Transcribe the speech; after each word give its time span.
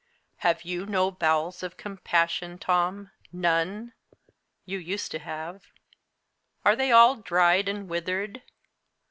Have 0.37 0.63
you 0.63 0.87
no 0.87 1.11
bowels 1.11 1.61
of 1.61 1.77
compassion, 1.77 2.57
Tom 2.57 3.11
none? 3.31 3.93
You 4.65 4.79
used 4.79 5.11
to 5.11 5.19
have. 5.19 5.67
Are 6.65 6.75
they 6.75 6.91
all 6.91 7.17
dried 7.17 7.69
and 7.69 7.87
withered? 7.87 8.41